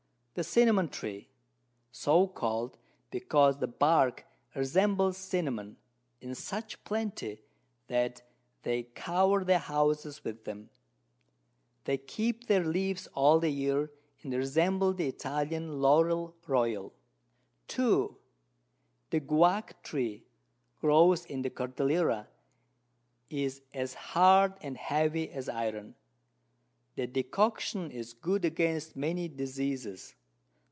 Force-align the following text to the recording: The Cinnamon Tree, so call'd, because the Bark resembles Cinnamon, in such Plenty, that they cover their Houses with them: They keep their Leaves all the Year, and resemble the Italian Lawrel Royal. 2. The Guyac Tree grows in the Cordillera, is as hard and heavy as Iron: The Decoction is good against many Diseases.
The 0.33 0.45
Cinnamon 0.45 0.87
Tree, 0.87 1.27
so 1.91 2.25
call'd, 2.25 2.77
because 3.11 3.57
the 3.57 3.67
Bark 3.67 4.25
resembles 4.55 5.17
Cinnamon, 5.17 5.75
in 6.21 6.35
such 6.35 6.81
Plenty, 6.85 7.41
that 7.87 8.21
they 8.63 8.83
cover 8.83 9.43
their 9.43 9.59
Houses 9.59 10.23
with 10.23 10.45
them: 10.45 10.69
They 11.83 11.97
keep 11.97 12.47
their 12.47 12.63
Leaves 12.63 13.07
all 13.07 13.41
the 13.41 13.49
Year, 13.49 13.91
and 14.23 14.33
resemble 14.33 14.93
the 14.93 15.09
Italian 15.09 15.81
Lawrel 15.81 16.33
Royal. 16.47 16.93
2. 17.67 18.15
The 19.09 19.19
Guyac 19.19 19.81
Tree 19.83 20.23
grows 20.79 21.25
in 21.25 21.41
the 21.41 21.49
Cordillera, 21.49 22.27
is 23.29 23.61
as 23.73 23.95
hard 23.95 24.53
and 24.61 24.77
heavy 24.77 25.29
as 25.29 25.49
Iron: 25.49 25.95
The 26.95 27.05
Decoction 27.05 27.91
is 27.91 28.13
good 28.13 28.45
against 28.45 28.95
many 28.95 29.27
Diseases. 29.27 30.15